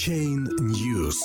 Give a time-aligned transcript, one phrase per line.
[0.00, 1.16] Blockchain News.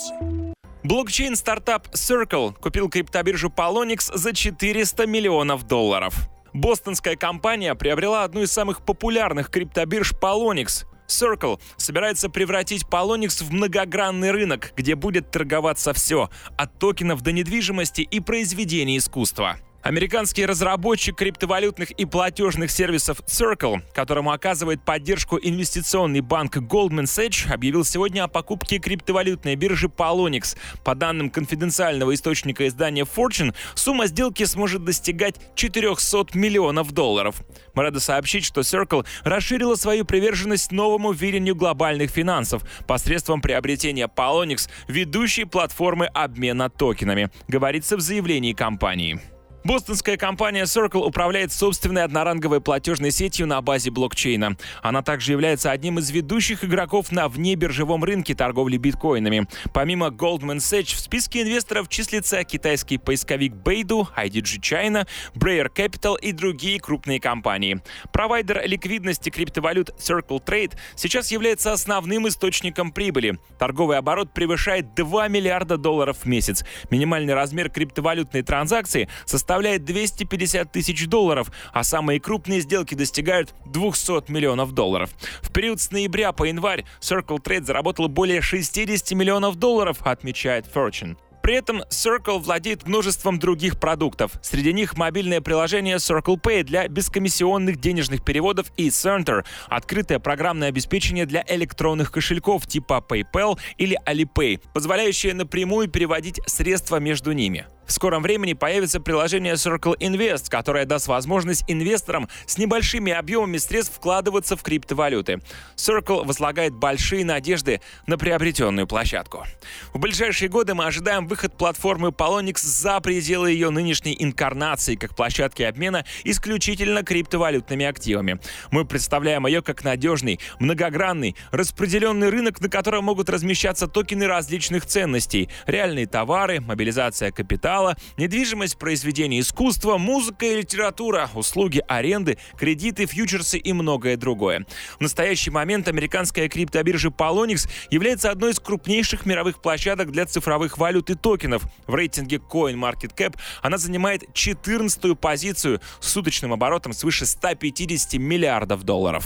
[0.84, 6.30] Блокчейн-стартап Circle купил криптобиржу Polonix за 400 миллионов долларов.
[6.54, 10.86] Бостонская компания приобрела одну из самых популярных криптобирж Polonix.
[11.08, 18.02] Circle собирается превратить Polonix в многогранный рынок, где будет торговаться все, от токенов до недвижимости
[18.02, 19.58] и произведений искусства.
[19.86, 27.86] Американский разработчик криптовалютных и платежных сервисов Circle, которому оказывает поддержку инвестиционный банк Goldman Sachs, объявил
[27.86, 30.58] сегодня о покупке криптовалютной биржи Polonix.
[30.84, 37.44] По данным конфиденциального источника издания Fortune, сумма сделки сможет достигать 400 миллионов долларов.
[37.76, 44.68] Мы рады сообщить, что Circle расширила свою приверженность новому видению глобальных финансов посредством приобретения Polonix,
[44.88, 49.22] ведущей платформы обмена токенами, говорится в заявлении компании.
[49.66, 54.58] Бостонская компания Circle управляет собственной одноранговой платежной сетью на базе блокчейна.
[54.84, 59.48] Она также является одним из ведущих игроков на внебиржевом рынке торговли биткоинами.
[59.74, 66.32] Помимо Goldman Sachs в списке инвесторов числится китайский поисковик Beidou, IDG China, Brayer Capital и
[66.32, 67.82] другие крупные компании.
[68.14, 73.40] Провайдер ликвидности криптовалют Circle Trade сейчас является основным источником прибыли.
[73.58, 76.64] Торговый оборот превышает 2 миллиарда долларов в месяц.
[76.92, 84.30] Минимальный размер криптовалютной транзакции составляет составляет 250 тысяч долларов, а самые крупные сделки достигают 200
[84.30, 85.12] миллионов долларов.
[85.42, 91.16] В период с ноября по январь Circle Trade заработал более 60 миллионов долларов, отмечает Fortune.
[91.42, 94.32] При этом Circle владеет множеством других продуктов.
[94.42, 101.28] Среди них мобильное приложение Circle Pay для бескомиссионных денежных переводов и Center— открытое программное обеспечение
[101.28, 107.68] для электронных кошельков типа PayPal или Alipay, позволяющее напрямую переводить средства между ними.
[107.86, 113.96] В скором времени появится приложение Circle Invest, которое даст возможность инвесторам с небольшими объемами средств
[113.96, 115.42] вкладываться в криптовалюты.
[115.76, 119.46] Circle возлагает большие надежды на приобретенную площадку.
[119.94, 125.62] В ближайшие годы мы ожидаем выход платформы Polonix за пределы ее нынешней инкарнации как площадки
[125.62, 128.40] обмена исключительно криптовалютными активами.
[128.72, 135.50] Мы представляем ее как надежный, многогранный, распределенный рынок, на котором могут размещаться токены различных ценностей,
[135.68, 143.58] реальные товары, мобилизация капитала, капитала, недвижимость, произведения искусства, музыка и литература, услуги аренды, кредиты, фьючерсы
[143.58, 144.66] и многое другое.
[144.98, 151.10] В настоящий момент американская криптобиржа Polonix является одной из крупнейших мировых площадок для цифровых валют
[151.10, 151.64] и токенов.
[151.86, 159.26] В рейтинге CoinMarketCap она занимает 14-ю позицию с суточным оборотом свыше 150 миллиардов долларов.